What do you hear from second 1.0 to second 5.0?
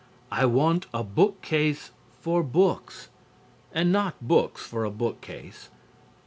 bookcase for books and not books for a